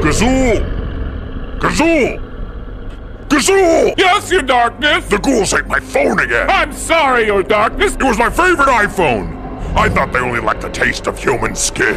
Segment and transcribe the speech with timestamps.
[0.00, 1.58] Gazoo!
[1.58, 2.18] Gazoo!
[3.28, 3.94] Gazoo!
[3.98, 5.06] Yes, your darkness!
[5.08, 6.48] The ghouls ate my phone again!
[6.48, 7.94] I'm sorry, your darkness!
[7.94, 9.36] It was my favorite iPhone!
[9.76, 11.96] I thought they only liked the taste of human skin.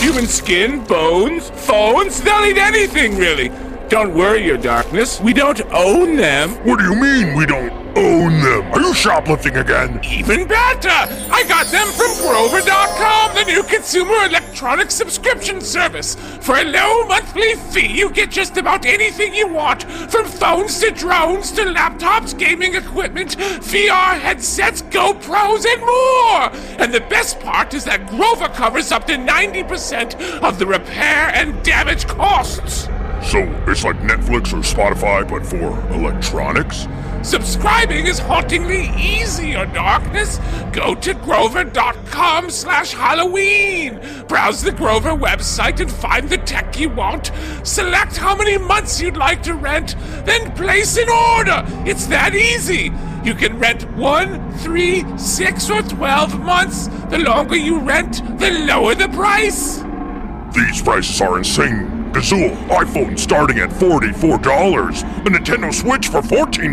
[0.00, 3.50] Human skin, bones, phones, they'll eat anything, really.
[3.88, 5.20] Don't worry, your darkness.
[5.20, 6.50] We don't own them.
[6.64, 8.72] What do you mean we don't own them?
[8.72, 10.00] Are you shoplifting again?
[10.02, 10.88] Even better!
[10.88, 16.14] I got them from Grover.com, the new consumer electronic subscription service.
[16.40, 20.90] For a low monthly fee, you get just about anything you want from phones to
[20.90, 26.80] drones to laptops, gaming equipment, VR headsets, GoPros, and more!
[26.80, 31.62] And the best part is that Grover covers up to 90% of the repair and
[31.62, 32.88] damage costs.
[33.24, 36.86] So it's like Netflix or Spotify, but for electronics?
[37.22, 40.40] Subscribing is hauntingly easy, your darkness.
[40.72, 44.00] Go to grover.com slash Halloween.
[44.26, 47.30] Browse the Grover website and find the tech you want.
[47.62, 51.64] Select how many months you'd like to rent, then place an order.
[51.88, 52.90] It's that easy.
[53.22, 56.88] You can rent one, three, six, or twelve months.
[57.08, 59.76] The longer you rent, the lower the price.
[60.56, 62.01] These prices are insane.
[62.12, 66.72] Gazoo, iPhone starting at $44, a Nintendo Switch for $14,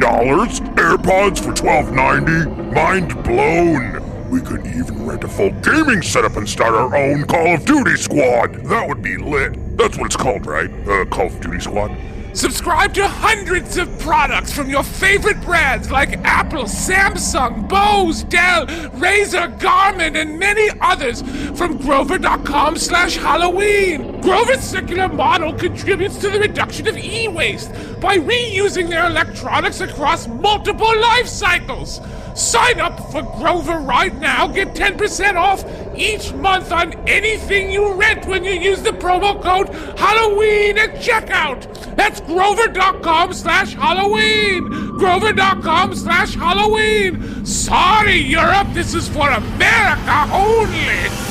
[0.76, 2.74] AirPods for $12.90.
[2.74, 4.30] Mind blown.
[4.30, 7.96] We could even rent a full gaming setup and start our own Call of Duty
[7.96, 8.54] squad.
[8.66, 9.78] That would be lit.
[9.78, 10.70] That's what it's called, right?
[10.88, 11.96] Uh, Call of Duty squad.
[12.34, 19.58] Subscribe to hundreds of products from your favorite brands like Apple, Samsung, Bose, Dell, Razer,
[19.60, 21.22] Garmin, and many others
[21.58, 24.22] from Grover.com slash Halloween.
[24.22, 31.00] Grover's circular model contributes to the reduction of e-waste by reusing their electronics across multiple
[31.00, 32.00] life cycles.
[32.36, 34.48] Sign up for Grover right now.
[34.48, 39.70] Get 10% off each month on anything you rent when you use the promo code
[40.00, 41.96] Halloween at checkout.
[41.96, 44.70] That's grover.com slash Halloween.
[44.98, 47.46] Grover.com slash Halloween.
[47.46, 48.68] Sorry, Europe.
[48.74, 51.29] This is for America only.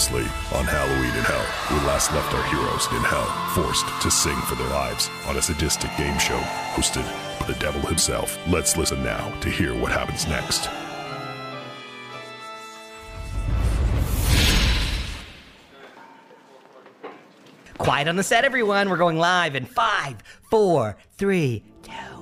[0.00, 4.54] On Halloween in Hell, we last left our heroes in hell, forced to sing for
[4.54, 6.38] their lives on a sadistic game show
[6.72, 7.04] hosted
[7.38, 8.38] by the devil himself.
[8.48, 10.70] Let's listen now to hear what happens next.
[17.76, 18.88] Quiet on the set, everyone.
[18.88, 20.16] We're going live in five,
[20.48, 22.19] four, three, two,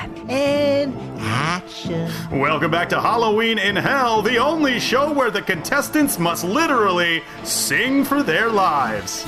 [0.00, 2.10] one, and action.
[2.30, 8.04] Welcome back to Halloween in Hell, the only show where the contestants must literally sing
[8.04, 9.24] for their lives.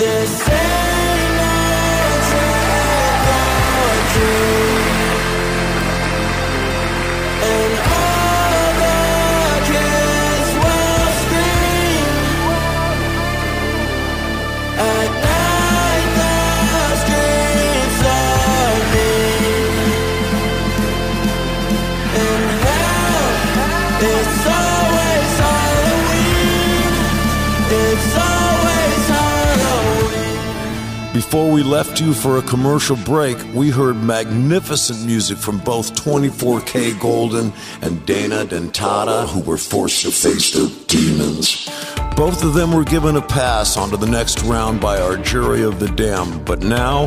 [31.21, 37.53] Before we left you for a commercial break, we heard magnificent music from both 24kGoldn
[37.83, 41.69] and Dana Dentata, who were forced to face their demons.
[42.17, 45.79] Both of them were given a pass onto the next round by our jury of
[45.79, 47.05] the damned, but now,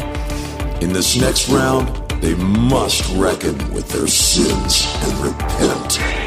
[0.79, 1.87] in this next round,
[2.21, 6.22] they must reckon with their sins and repent.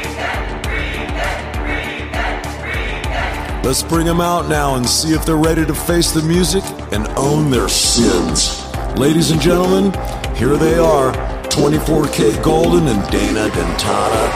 [3.67, 7.05] Let's bring them out now and see if they're ready to face the music and
[7.17, 8.63] own their sins.
[8.97, 9.91] Ladies and gentlemen,
[10.37, 11.11] here they are
[11.49, 14.31] 24kGoldn and Dana Dentata.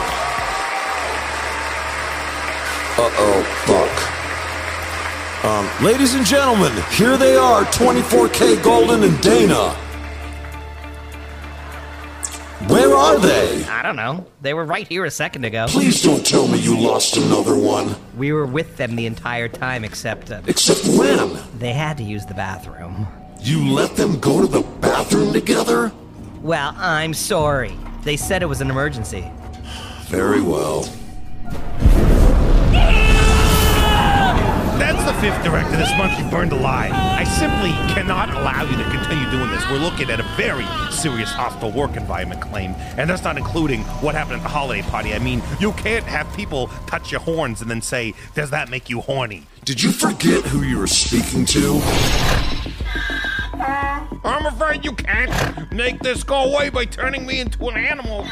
[2.97, 5.45] Uh oh, fuck.
[5.45, 9.80] Um, ladies and gentlemen, here they are 24kGoldn and Dana.
[12.67, 13.63] Where are they?
[13.65, 14.25] I don't know.
[14.41, 15.65] They were right here a second ago.
[15.67, 17.95] Please don't tell me you lost another one.
[18.17, 21.37] We were with them the entire time, except uh, Except when?
[21.57, 23.07] they had to use the bathroom.
[23.39, 25.91] You let them go to the bathroom together?
[26.41, 27.75] Well, I'm sorry.
[28.03, 29.29] They said it was an emergency.
[30.05, 30.83] Very well.
[35.21, 36.91] Fifth director this month you burned alive.
[36.91, 39.63] I simply cannot allow you to continue doing this.
[39.69, 44.15] We're looking at a very serious hostile work environment claim, and that's not including what
[44.15, 45.13] happened at the holiday party.
[45.13, 48.89] I mean, you can't have people touch your horns and then say, Does that make
[48.89, 49.45] you horny?
[49.63, 51.79] Did you forget who you were speaking to?
[54.23, 58.25] I'm afraid you can't make this go away by turning me into an animal.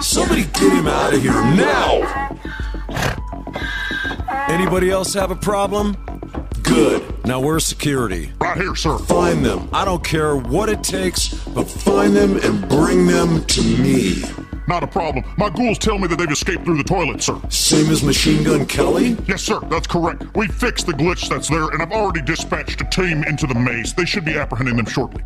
[0.00, 2.38] Somebody get him out of here now!
[4.48, 5.96] Anybody else have a problem?
[6.62, 7.24] Good.
[7.26, 8.32] Now where's security?
[8.40, 8.98] Right here, sir.
[8.98, 9.68] Find them.
[9.72, 14.22] I don't care what it takes, but find them and bring them to me.
[14.66, 15.24] Not a problem.
[15.38, 17.40] My ghouls tell me that they've escaped through the toilet, sir.
[17.48, 19.16] Same as Machine Gun Kelly?
[19.26, 20.24] Yes, sir, that's correct.
[20.36, 23.94] We fixed the glitch that's there, and I've already dispatched a team into the maze.
[23.94, 25.22] They should be apprehending them shortly.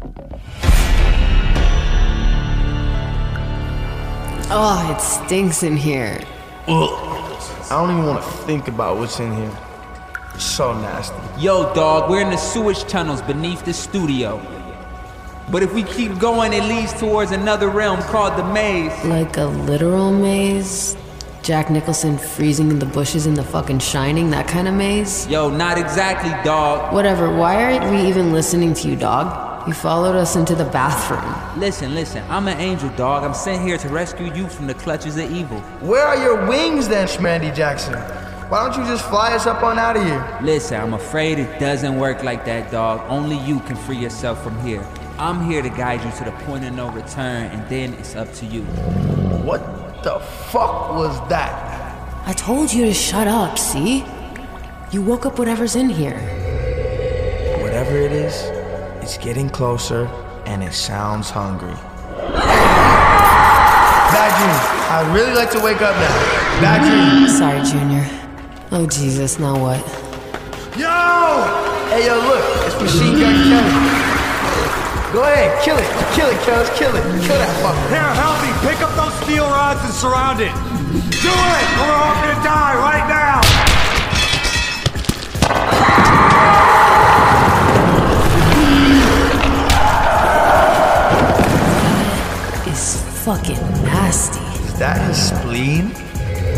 [4.55, 6.21] Oh, it stinks in here.
[7.71, 9.59] I don't even want to think about what's in here.
[10.35, 11.17] It's so nasty.
[11.41, 14.41] Yo, dog, we're in the sewage tunnels beneath the studio.
[15.51, 18.93] But if we keep going, it leads towards another realm called the maze.
[19.05, 20.97] Like a literal maze?
[21.43, 25.27] Jack Nicholson freezing in the bushes in the fucking Shining, that kind of maze?
[25.27, 26.95] Yo, not exactly, dog.
[26.95, 29.52] Whatever, why aren't we even listening to you, dog?
[29.65, 31.61] You followed us into the bathroom.
[31.61, 33.23] Listen, listen, I'm an angel, dog.
[33.23, 35.61] I'm sent here to rescue you from the clutches of evil.
[35.81, 37.95] Where are your wings then, Schmandy Jackson?
[38.51, 40.39] Why don't you just fly us up on out of here?
[40.43, 43.03] Listen, I'm afraid it doesn't work like that, dog.
[43.09, 44.85] Only you can free yourself from here.
[45.17, 48.33] I'm here to guide you to the point of no return, and then it's up
[48.35, 48.63] to you.
[49.45, 50.19] What the
[50.51, 52.27] fuck was that?
[52.27, 54.05] I told you to shut up, see?
[54.91, 56.42] You woke up whatever's in here.
[59.03, 60.07] Whatever it is, getting closer
[60.47, 61.75] and it sounds hungry.
[64.15, 64.61] Bad dream.
[64.91, 66.15] I'd really like to wake up now.
[66.61, 67.29] Bad dream.
[67.29, 68.07] Sorry, Junior.
[68.71, 69.81] Oh, Jesus, now what?
[70.79, 70.87] Yo!
[71.91, 72.45] Hey, yo, look.
[72.67, 73.75] It's Machine Gun Kelly.
[75.13, 75.89] Go ahead, kill it.
[76.15, 76.71] Kill it, Kells.
[76.79, 77.03] Kill it.
[77.27, 77.89] Kill that fucker.
[77.93, 78.49] Here, help me.
[78.65, 80.55] Pick up those steel rods and surround it.
[81.21, 83.02] Do it, or we're all gonna die right
[93.25, 94.41] fucking nasty.
[94.65, 95.91] Is that his spleen?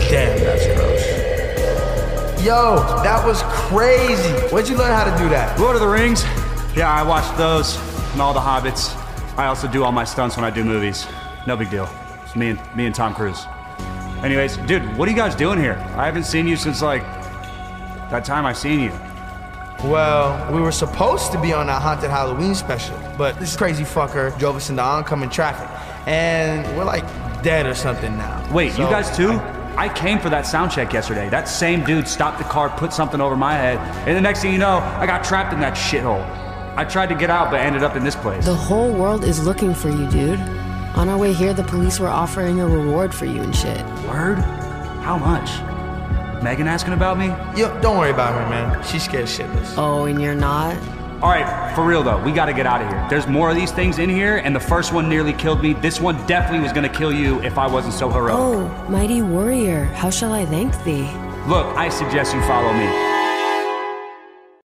[0.08, 2.42] Damn, that's gross.
[2.42, 4.32] Yo, that was crazy.
[4.48, 5.60] Where'd you learn how to do that?
[5.60, 6.24] Lord of the Rings.
[6.74, 7.76] Yeah, I watched those
[8.12, 8.96] and all the Hobbits.
[9.36, 11.06] I also do all my stunts when I do movies.
[11.46, 11.88] No big deal.
[12.22, 13.44] It's me and me and Tom Cruise.
[14.22, 15.74] Anyways, dude, what are you guys doing here?
[15.96, 17.02] I haven't seen you since like
[18.10, 18.92] that time I seen you.
[19.84, 24.36] Well, we were supposed to be on that haunted Halloween special, but this crazy fucker
[24.38, 25.68] drove us into oncoming traffic,
[26.06, 27.04] and we're like
[27.42, 28.46] dead or something now.
[28.52, 29.32] Wait, you guys too?
[29.76, 31.28] I came for that sound check yesterday.
[31.28, 34.52] That same dude stopped the car, put something over my head, and the next thing
[34.52, 36.24] you know, I got trapped in that shithole.
[36.76, 38.44] I tried to get out, but ended up in this place.
[38.44, 40.40] The whole world is looking for you, dude.
[40.96, 43.84] On our way here, the police were offering a reward for you and shit.
[44.06, 44.38] Word?
[45.02, 45.50] How much?
[46.42, 47.28] Megan asking about me?
[47.58, 48.84] Yo, don't worry about her, man.
[48.84, 49.74] She's scared shitless.
[49.76, 50.76] Oh, and you're not?
[51.22, 53.06] All right, for real though, we gotta get out of here.
[53.08, 55.72] There's more of these things in here, and the first one nearly killed me.
[55.72, 58.34] This one definitely was gonna kill you if I wasn't so heroic.
[58.36, 61.08] Oh, mighty warrior, how shall I thank thee?
[61.46, 62.86] Look, I suggest you follow me.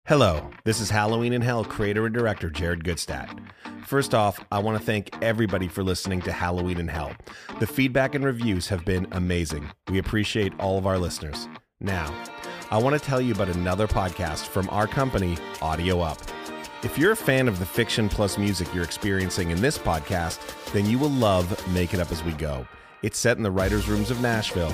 [0.05, 3.29] Hello, this is Halloween in Hell creator and director Jared Gutstadt.
[3.85, 7.13] First off, I want to thank everybody for listening to Halloween in Hell.
[7.59, 9.69] The feedback and reviews have been amazing.
[9.87, 11.47] We appreciate all of our listeners.
[11.79, 12.13] Now,
[12.71, 16.17] I want to tell you about another podcast from our company, Audio Up.
[16.81, 20.39] If you're a fan of the fiction plus music you're experiencing in this podcast,
[20.71, 22.65] then you will love Make It Up As We Go.
[23.01, 24.73] It's set in the writers' rooms of Nashville.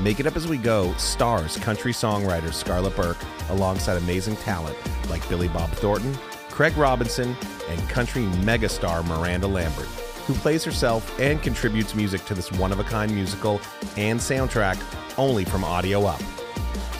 [0.00, 4.76] Make It Up As We Go stars country songwriter Scarlett Burke alongside amazing talent
[5.10, 6.14] like Billy Bob Thornton,
[6.48, 7.36] Craig Robinson,
[7.68, 9.88] and country megastar Miranda Lambert,
[10.28, 13.60] who plays herself and contributes music to this one of a kind musical
[13.96, 14.80] and soundtrack
[15.18, 16.22] only from Audio Up.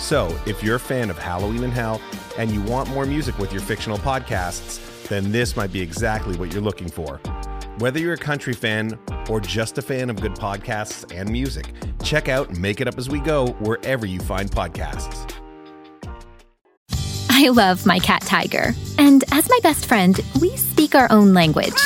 [0.00, 2.00] So, if you're a fan of Halloween in Hell
[2.38, 6.52] and you want more music with your fictional podcasts, then this might be exactly what
[6.52, 7.20] you're looking for.
[7.78, 11.72] Whether you're a country fan or just a fan of good podcasts and music,
[12.02, 15.34] check out Make It Up As We Go wherever you find podcasts.
[17.30, 18.74] I love my cat Tiger.
[18.98, 21.80] And as my best friend, we speak our own language.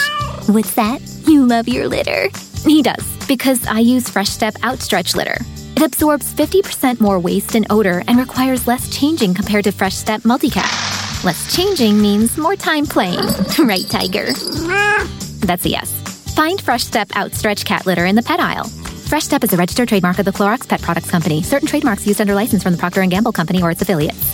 [0.46, 1.00] What's that?
[1.26, 2.28] You love your litter?
[2.64, 5.38] He does, because I use Fresh Step Outstretch Litter.
[5.76, 10.22] It absorbs 50% more waste and odor and requires less changing compared to Fresh Step
[10.22, 11.24] Multicat.
[11.24, 13.18] Less changing means more time playing.
[13.58, 14.26] right, Tiger?
[15.40, 15.92] That's a yes.
[16.34, 18.68] Find Fresh Step Outstretch Cat Litter in the pet aisle.
[18.68, 21.42] Fresh Step is a registered trademark of the Clorox Pet Products Company.
[21.42, 24.33] Certain trademarks used under license from the Procter & Gamble Company or its affiliates.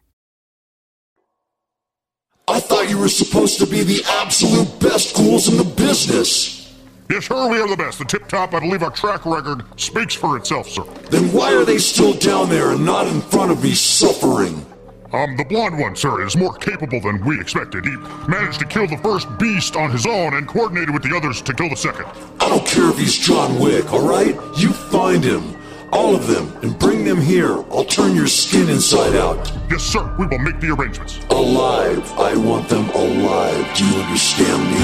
[2.51, 6.75] I thought you were supposed to be the absolute best ghouls in the business.
[7.09, 7.99] Yes, sir, we are the best.
[7.99, 10.83] The tip top, I believe our track record speaks for itself, sir.
[11.09, 14.65] Then why are they still down there and not in front of me suffering?
[15.13, 17.85] Um, the blonde one, sir, is more capable than we expected.
[17.85, 17.95] He
[18.27, 21.53] managed to kill the first beast on his own and coordinated with the others to
[21.53, 22.05] kill the second.
[22.41, 24.35] I don't care if he's John Wick, alright?
[24.57, 25.55] You find him.
[25.93, 27.57] All of them, and bring them here.
[27.71, 29.51] I'll turn your skin inside out.
[29.69, 31.19] Yes, sir, we will make the arrangements.
[31.29, 32.09] Alive.
[32.13, 33.75] I want them alive.
[33.75, 34.79] Do you understand me?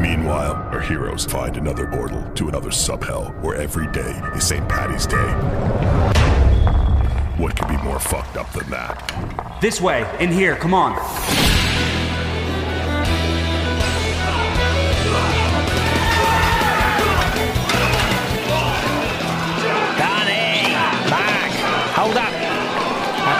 [0.00, 4.66] Meanwhile, our heroes find another portal to another sub-hell where every day is St.
[4.66, 5.16] Patty's Day.
[7.36, 9.58] What could be more fucked up than that?
[9.60, 10.96] This way, in here, come on.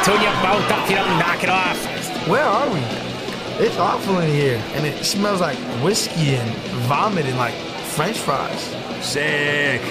[0.01, 1.77] I'll turn your bolt up if you don't knock it off.
[2.27, 2.81] Where are we?
[3.63, 6.51] It's awful in here, and it smells like whiskey and
[6.89, 7.53] vomit and like
[7.85, 8.63] French fries.
[9.05, 9.83] Sick.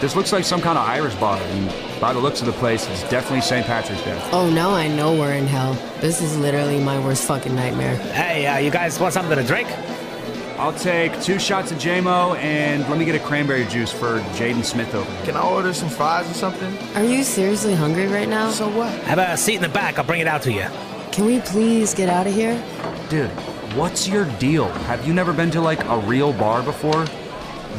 [0.00, 2.88] This looks like some kind of Irish bar, and by the looks of the place,
[2.88, 3.66] it's definitely St.
[3.66, 4.16] Patrick's Day.
[4.30, 5.74] Oh, now I know we're in hell.
[6.00, 7.96] This is literally my worst fucking nightmare.
[7.96, 9.68] Hey, uh, you guys want something to drink?
[10.62, 14.64] I'll take two shots of JMO and let me get a cranberry juice for Jaden
[14.64, 16.72] Smith over Can I order some fries or something?
[16.94, 18.48] Are you seriously hungry right now?
[18.50, 18.92] So what?
[19.02, 19.98] Have a seat in the back.
[19.98, 20.68] I'll bring it out to you.
[21.10, 22.54] Can we please get out of here?
[23.10, 23.28] Dude,
[23.74, 24.68] what's your deal?
[24.86, 27.06] Have you never been to like a real bar before?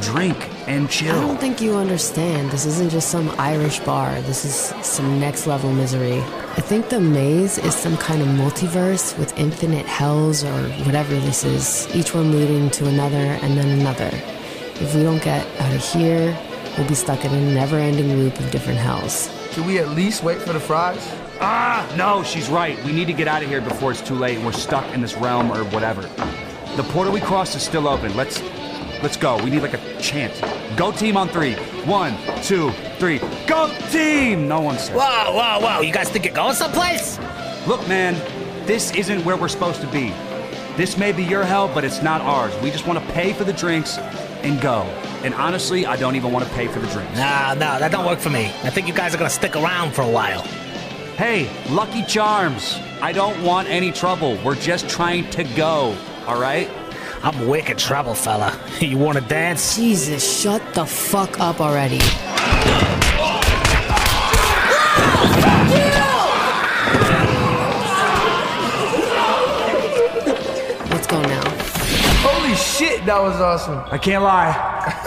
[0.02, 1.16] Drink and chill.
[1.16, 2.52] I don't think you understand.
[2.52, 4.20] This isn't just some Irish bar.
[4.22, 4.54] This is
[4.86, 6.20] some next level misery.
[6.20, 11.44] I think the maze is some kind of multiverse with infinite hells or whatever this
[11.44, 14.12] is, each one leading to another and then another.
[14.82, 16.38] If we don't get out of here,
[16.78, 19.30] we'll be stuck in a never ending loop of different hells.
[19.52, 21.08] Can we at least wait for the fries?
[21.40, 22.82] Ah, no, she's right.
[22.84, 25.02] We need to get out of here before it's too late and we're stuck in
[25.02, 26.02] this realm or whatever.
[26.76, 28.16] The portal we crossed is still open.
[28.16, 28.42] Let's
[29.04, 29.38] let's go.
[29.44, 30.34] We need like a chant.
[30.78, 31.54] Go team on three.
[31.86, 33.20] One, two, three.
[33.46, 34.48] Go team!
[34.48, 34.96] No one said.
[34.96, 35.82] Whoa, whoa, whoa.
[35.82, 37.20] You guys think you're going someplace?
[37.68, 38.16] Look, man,
[38.66, 40.14] this isn't where we're supposed to be.
[40.78, 42.54] This may be your hell, but it's not ours.
[42.64, 44.82] We just want to pay for the drinks and go.
[45.24, 47.16] And honestly, I don't even want to pay for the drinks.
[47.18, 48.46] Nah, no, that don't work for me.
[48.64, 50.42] I think you guys are gonna stick around for a while.
[51.18, 52.80] Hey, Lucky Charms.
[53.02, 54.38] I don't want any trouble.
[54.44, 55.96] We're just trying to go,
[56.26, 56.70] all right?
[57.24, 58.60] I'm wicked trouble, fella.
[58.82, 59.78] You wanna dance?
[59.78, 62.00] Jesus, shut the fuck up already.
[70.90, 71.50] Let's go now.
[72.28, 73.82] Holy shit, that was awesome.
[73.90, 74.52] I can't lie.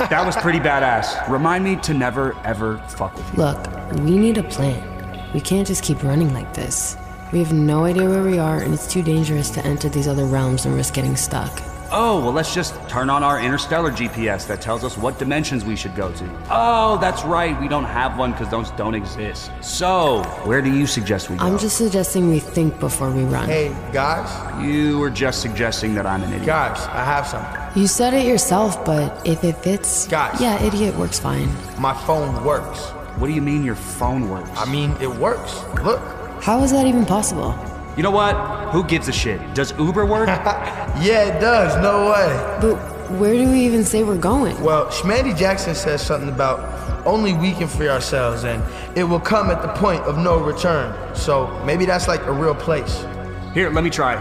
[0.09, 1.29] That was pretty badass.
[1.29, 3.43] Remind me to never, ever fuck with you.
[3.43, 4.83] Look, we need a plan.
[5.35, 6.97] We can't just keep running like this.
[7.31, 10.25] We have no idea where we are, and it's too dangerous to enter these other
[10.25, 11.53] realms and risk getting stuck.
[11.99, 15.75] Oh, well, let's just turn on our interstellar GPS that tells us what dimensions we
[15.75, 16.47] should go to.
[16.51, 17.59] Oh, that's right.
[17.59, 19.51] We don't have one because those don't exist.
[19.63, 21.45] So, where do you suggest we go?
[21.47, 23.49] I'm just suggesting we think before we run.
[23.49, 24.29] Hey, guys.
[24.63, 26.45] You were just suggesting that I'm an idiot.
[26.45, 27.81] Guys, I have something.
[27.81, 30.07] You said it yourself, but if it fits.
[30.07, 30.39] Guys.
[30.39, 31.49] Yeah, idiot works fine.
[31.81, 32.91] My phone works.
[33.19, 34.51] What do you mean your phone works?
[34.55, 35.63] I mean, it works.
[35.83, 36.03] Look.
[36.43, 37.55] How is that even possible?
[37.97, 38.35] You know what?
[38.73, 39.55] Who gives a shit?
[39.55, 40.29] Does Uber work?
[40.29, 41.81] yeah, it does.
[41.83, 42.59] No way.
[42.61, 42.77] But
[43.13, 44.61] where do we even say we're going?
[44.61, 48.63] Well, Schmandy Jackson says something about Only we can free ourselves, and
[48.97, 50.95] it will come at the point of no return.
[51.15, 53.07] So maybe that's like a real place.
[53.55, 54.17] Here, let me try.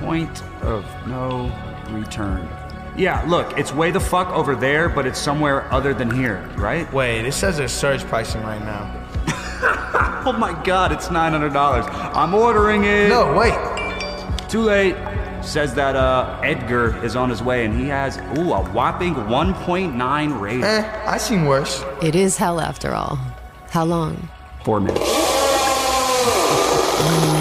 [0.00, 1.52] Point of no
[1.90, 2.48] return.
[2.96, 6.90] Yeah, look, it's way the fuck over there, but it's somewhere other than here, right?
[6.92, 9.03] Wait, it says there's surge pricing right now.
[10.26, 11.88] Oh my god, it's $900.
[12.14, 13.08] I'm ordering it.
[13.08, 13.54] No, wait.
[14.48, 14.96] Too late.
[15.42, 20.40] Says that uh, Edgar is on his way and he has, ooh, a whopping 1.9
[20.40, 20.64] rating.
[20.64, 21.84] Eh, I seen worse.
[22.02, 23.18] It is hell after all.
[23.70, 24.28] How long?
[24.64, 25.10] Four minutes.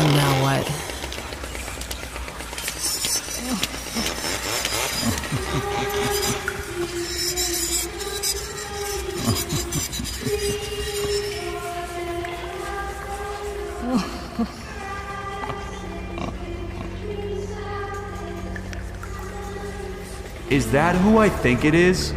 [20.73, 22.13] that who I think it is?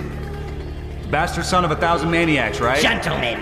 [1.10, 2.80] Bastard son of a thousand maniacs, right?
[2.80, 3.38] Gentlemen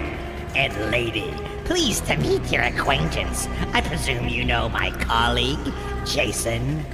[0.56, 1.33] and lady,
[1.64, 3.47] pleased to meet your acquaintance.
[3.73, 5.73] I presume you know my colleague,
[6.04, 6.85] Jason.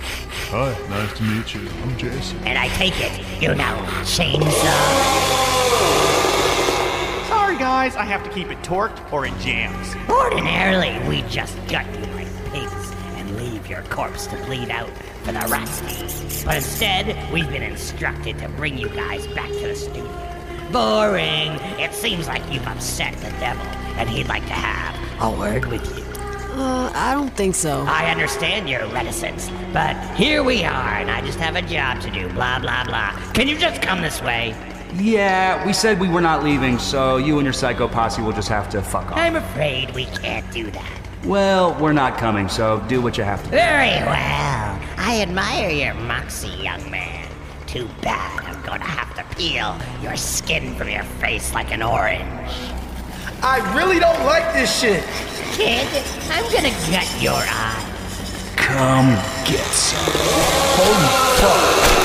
[0.51, 1.67] Hi, nice to meet you.
[1.83, 2.37] I'm Jason.
[2.45, 4.47] And I take it you know Chainsaw.
[7.27, 9.97] Sorry, guys, I have to keep it torqued or it jams.
[10.11, 14.91] Ordinarily, we just gut you like pigs and leave your corpse to bleed out
[15.23, 16.45] for the rats to eat.
[16.45, 20.05] But instead, we've been instructed to bring you guys back to the studio.
[20.73, 21.53] Boring.
[21.81, 23.67] It seems like you've upset the devil,
[23.99, 26.05] and he'd like to have a word with you.
[26.53, 27.85] Uh, I don't think so.
[27.87, 32.11] I understand your reticence, but here we are, and I just have a job to
[32.11, 32.29] do.
[32.31, 33.13] Blah, blah, blah.
[33.33, 34.55] Can you just come this way?
[34.97, 38.49] Yeah, we said we were not leaving, so you and your psycho posse will just
[38.49, 39.17] have to fuck off.
[39.17, 41.01] I'm afraid we can't do that.
[41.25, 43.57] Well, we're not coming, so do what you have to do.
[43.57, 44.50] Very well.
[45.11, 47.29] I admire your moxie, young man.
[47.67, 52.53] Too bad I'm gonna have to peel your skin from your face like an orange.
[53.43, 55.03] I really don't like this shit.
[55.55, 55.89] Kid,
[56.31, 58.55] I'm gonna gut your eye.
[58.55, 59.99] Come get some.
[60.79, 61.09] Holy
[61.41, 62.00] fuck.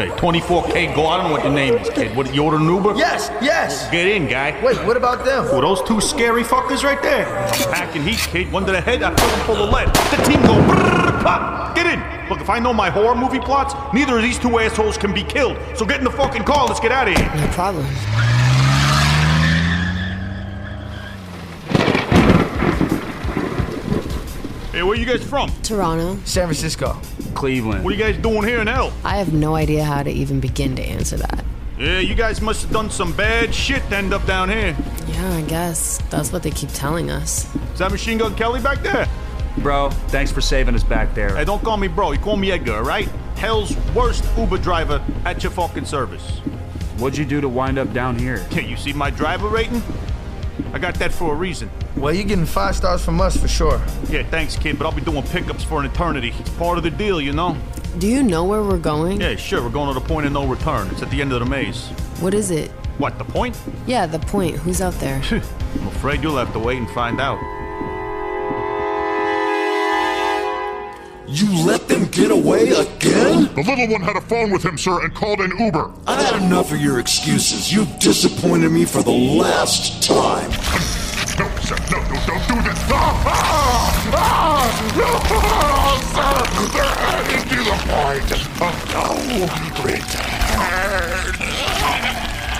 [0.00, 1.08] Hey, 24K Go.
[1.08, 2.16] I don't know what your name is, kid.
[2.16, 2.96] What, you order an Uber?
[2.96, 3.90] Yes, yes.
[3.90, 4.58] Get in, guy.
[4.64, 5.44] Wait, what about them?
[5.44, 7.28] Well, those two scary fuckers right there.
[7.28, 8.50] I'm Packing heat, kid.
[8.50, 9.88] One to the head, I feel them full of lead.
[9.88, 11.76] The team go brrrr, pop.
[11.76, 12.30] Get in.
[12.30, 15.22] Look, if I know my horror movie plots, neither of these two assholes can be
[15.22, 15.58] killed.
[15.76, 16.66] So get in the fucking car.
[16.66, 17.26] Let's get out of here.
[17.36, 17.84] No problem.
[24.72, 25.50] Hey, where you guys from?
[25.62, 26.18] Toronto.
[26.24, 26.98] San Francisco.
[27.34, 27.84] Cleveland.
[27.84, 28.92] What are you guys doing here in hell?
[29.04, 31.44] I have no idea how to even begin to answer that.
[31.78, 34.76] Yeah, you guys must have done some bad shit to end up down here.
[35.08, 35.98] Yeah, I guess.
[36.10, 37.52] That's what they keep telling us.
[37.72, 39.08] Is that Machine Gun Kelly back there?
[39.58, 41.36] Bro, thanks for saving us back there.
[41.36, 42.12] Hey, don't call me bro.
[42.12, 43.08] You call me Edgar, all right?
[43.36, 46.40] Hell's worst Uber driver at your fucking service.
[46.98, 48.46] What'd you do to wind up down here?
[48.50, 49.82] Yeah, you see my driver rating?
[50.72, 51.70] I got that for a reason.
[51.96, 53.80] Well, you're getting five stars from us for sure.
[54.08, 56.32] Yeah, thanks, kid, but I'll be doing pickups for an eternity.
[56.38, 57.56] It's part of the deal, you know?
[57.98, 59.20] Do you know where we're going?
[59.20, 60.88] Yeah, sure, we're going to the point of no return.
[60.90, 61.88] It's at the end of the maze.
[62.20, 62.70] What is it?
[62.98, 63.60] What, the point?
[63.86, 64.56] Yeah, the point.
[64.56, 65.22] Who's out there?
[65.30, 67.38] I'm afraid you'll have to wait and find out.
[71.32, 73.54] You let them get away again?
[73.54, 75.92] The little one had a phone with him, sir, and called an Uber.
[76.04, 77.72] I've had enough of your excuses.
[77.72, 80.50] You've disappointed me for the last time.
[80.50, 82.80] No, sir, no, no, don't do this.
[82.90, 84.66] Ah, ah, ah,
[84.98, 85.06] no,
[86.10, 86.34] sir,
[86.74, 88.42] they're heading to the point of
[88.90, 89.06] no
[89.84, 90.50] return.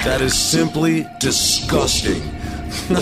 [0.04, 2.22] That is simply disgusting.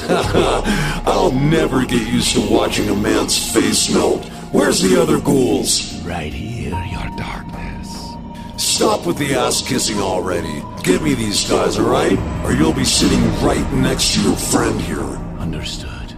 [1.07, 4.27] I'll never get used to watching a man's face melt.
[4.51, 6.03] Where's the other ghouls?
[6.05, 8.15] Right here, your darkness.
[8.57, 10.63] Stop with the ass kissing already.
[10.83, 12.19] Get me these guys, alright?
[12.45, 15.01] Or you'll be sitting right next to your friend here.
[15.39, 16.17] Understood.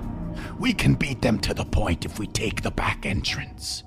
[0.61, 3.83] We can beat them to the point if we take the back entrance.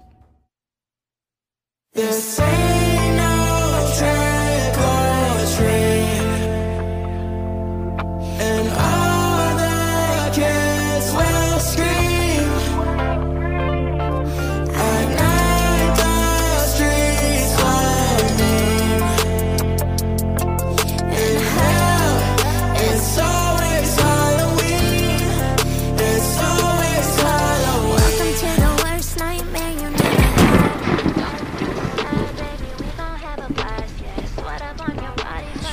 [1.93, 4.32] This ain't no trick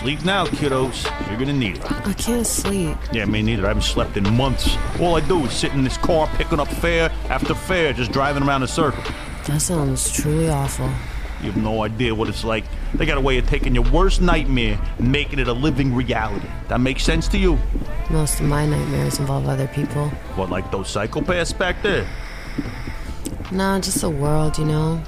[0.01, 1.05] Sleep now, kiddos.
[1.29, 1.93] You're gonna need it.
[2.07, 2.97] I can't sleep.
[3.13, 3.67] Yeah, me neither.
[3.67, 4.75] I haven't slept in months.
[4.99, 8.43] All I do is sit in this car picking up fare after fare, just driving
[8.43, 9.05] around in a circle.
[9.47, 10.87] That sounds truly awful.
[11.43, 12.65] You have no idea what it's like.
[12.95, 16.49] They got a way of taking your worst nightmare and making it a living reality.
[16.69, 17.59] That makes sense to you?
[18.09, 20.09] Most of my nightmares involve other people.
[20.35, 22.09] What, like those psychopaths back there?
[23.53, 25.03] Nah, just the world, you know?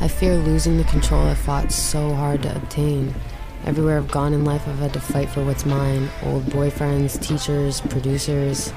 [0.00, 3.14] I fear losing the control I fought so hard to obtain.
[3.66, 7.80] Everywhere I've gone in life, I've had to fight for what's mine old boyfriends, teachers,
[7.80, 8.72] producers.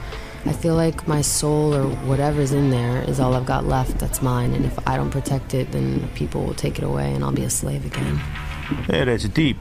[0.45, 4.21] I feel like my soul or whatever's in there is all I've got left that's
[4.21, 7.33] mine, and if I don't protect it, then people will take it away and I'll
[7.33, 8.21] be a slave again.
[8.87, 9.57] Yeah, that's deep.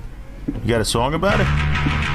[0.47, 2.06] You got a song about it?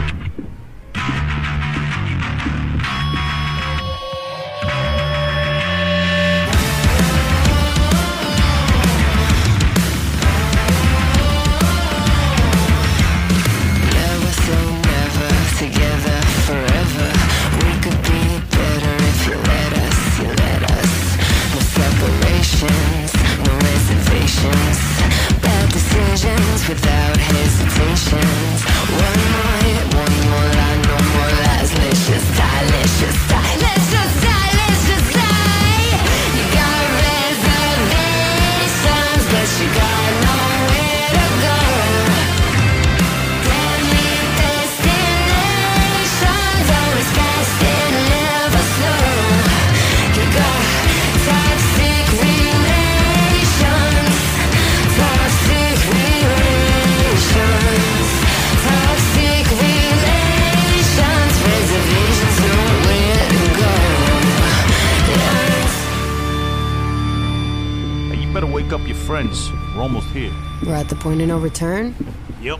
[69.22, 69.52] Friends.
[69.76, 70.32] We're almost here.
[70.66, 71.96] We're at the point of no return?
[72.42, 72.60] Yep.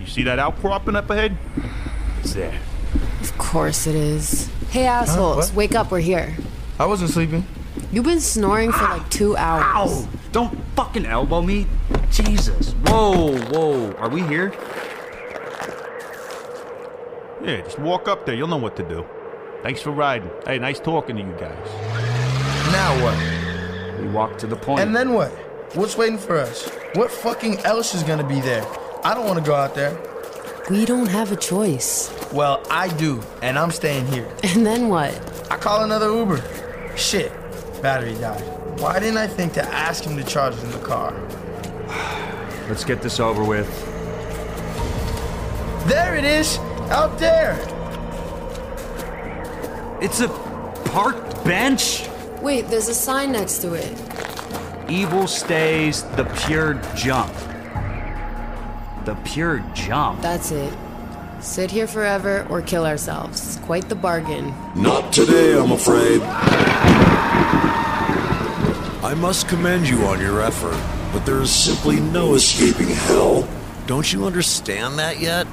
[0.00, 1.36] You see that outcropping up ahead?
[2.20, 2.58] It's there.
[3.20, 4.50] Of course it is.
[4.70, 5.56] Hey, assholes, what?
[5.56, 6.34] wake up, we're here.
[6.78, 7.46] I wasn't sleeping.
[7.92, 10.04] You've been snoring for like two hours.
[10.04, 10.08] Ow!
[10.32, 11.66] Don't fucking elbow me.
[12.10, 12.72] Jesus.
[12.86, 13.92] Whoa, whoa.
[13.92, 14.52] Are we here?
[17.44, 18.34] Yeah, just walk up there.
[18.34, 19.06] You'll know what to do.
[19.62, 20.30] Thanks for riding.
[20.46, 21.68] Hey, nice talking to you guys.
[22.72, 24.00] Now what?
[24.00, 24.80] We walk to the point.
[24.80, 25.32] And then what?
[25.74, 26.68] What's waiting for us?
[26.92, 28.62] What fucking else is gonna be there?
[29.02, 29.98] I don't wanna go out there.
[30.68, 32.12] We don't have a choice.
[32.30, 34.28] Well, I do, and I'm staying here.
[34.42, 35.14] And then what?
[35.50, 36.44] I call another Uber.
[36.94, 37.32] Shit,
[37.80, 38.42] battery died.
[38.80, 41.14] Why didn't I think to ask him to charge in the car?
[42.68, 43.66] Let's get this over with.
[45.88, 46.58] There it is,
[46.90, 47.56] out there.
[50.02, 50.28] It's a
[50.90, 52.06] parked bench.
[52.42, 54.11] Wait, there's a sign next to it.
[54.92, 57.32] Evil stays the pure jump.
[59.06, 60.20] The pure jump.
[60.20, 60.74] That's it.
[61.40, 63.58] Sit here forever or kill ourselves.
[63.62, 64.52] Quite the bargain.
[64.76, 66.20] Not today, I'm afraid.
[69.02, 70.78] I must commend you on your effort,
[71.10, 73.48] but there is simply no escaping hell.
[73.86, 75.46] Don't you understand that yet?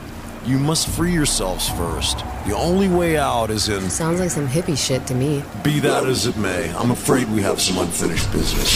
[0.46, 2.20] You must free yourselves first.
[2.48, 3.90] The only way out is in.
[3.90, 5.44] Sounds like some hippie shit to me.
[5.64, 8.74] Be that as it may, I'm afraid we have some unfinished business.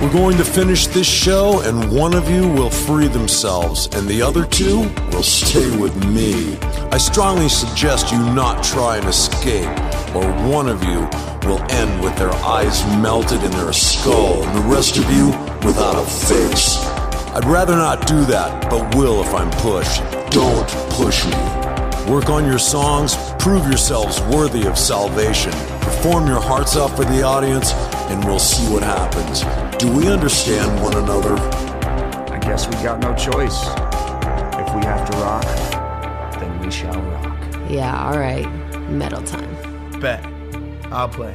[0.00, 4.22] We're going to finish this show, and one of you will free themselves, and the
[4.22, 6.56] other two will stay with me.
[6.90, 9.68] I strongly suggest you not try and escape,
[10.16, 11.08] or one of you
[11.44, 15.26] will end with their eyes melted in their skull, and the rest of you
[15.66, 16.78] without a face.
[17.32, 20.02] I'd rather not do that, but will if I'm pushed.
[20.30, 21.32] Don't push me.
[22.10, 27.22] Work on your songs, prove yourselves worthy of salvation, perform your hearts out for the
[27.22, 27.72] audience,
[28.10, 29.42] and we'll see what happens.
[29.78, 31.34] Do we understand one another?
[32.32, 33.60] I guess we got no choice.
[34.58, 35.44] If we have to rock,
[36.40, 37.38] then we shall rock.
[37.68, 38.50] Yeah, alright.
[38.90, 40.00] Metal time.
[40.00, 40.39] Bet.
[40.90, 41.34] I'll play.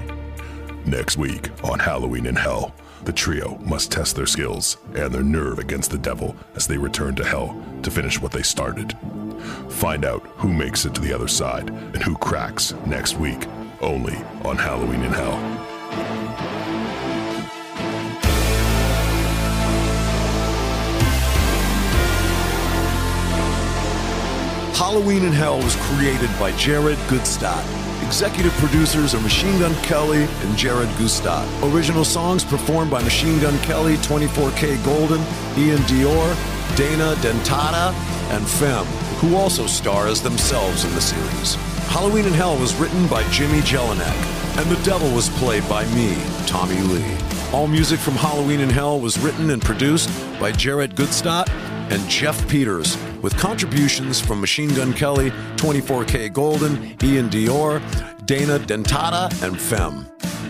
[0.85, 5.59] Next week on Halloween in Hell, the trio must test their skills and their nerve
[5.59, 8.97] against the devil as they return to hell to finish what they started.
[9.69, 13.47] Find out who makes it to the other side and who cracks next week,
[13.81, 15.35] only on Halloween in Hell.
[24.73, 27.63] Halloween in Hell was created by Jared Gutstadt.
[28.03, 31.45] Executive producers are Machine Gun Kelly and Jared Gutstadt.
[31.73, 35.19] Original songs performed by Machine Gun Kelly, 24K Golden,
[35.55, 37.93] Iann Dior, Dana Dentata,
[38.31, 38.85] and Fem,
[39.19, 41.55] who also star as themselves in the series.
[41.87, 46.15] Halloween in Hell was written by Jimmy Jelinek, and the devil was played by me,
[46.45, 47.17] Tommy Lee.
[47.53, 51.49] All music from Halloween in Hell was written and produced by Jared Gutstadt
[51.91, 57.81] and Jeff Peters, with contributions from Machine Gun Kelly, 24K Golden, Iann Dior,
[58.27, 60.05] Dana Dentata, and Fem.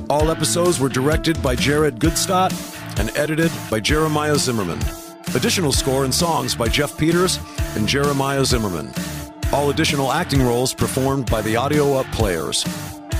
[0.09, 2.51] All episodes were directed by Jared Gutstadt
[2.99, 4.79] and edited by Jeremiah Zimmerman.
[5.35, 7.39] Additional score and songs by Jeff Peters
[7.77, 8.91] and Jeremiah Zimmerman.
[9.53, 12.65] All additional acting roles performed by the Audio Up Players.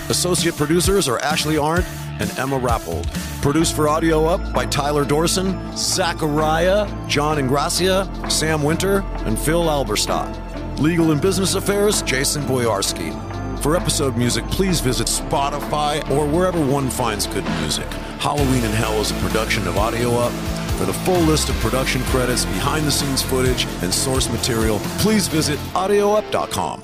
[0.10, 1.86] Associate producers are Ashley Arndt
[2.20, 3.08] and Emma Rappold.
[3.42, 10.80] Produced for Audio Up by Tyler Dorson, Zachariah, John Ingracia, Sam Winter, and Phil Alberstadt.
[10.80, 13.14] Legal and Business Affairs, Jason Boyarski.
[13.62, 17.88] For episode music, please visit Spotify or wherever one finds good music.
[18.20, 20.32] Halloween in Hell is a production of Audio Up.
[20.78, 25.28] For the full list of production credits, behind the scenes footage, and source material, please
[25.28, 26.84] visit audioup.com.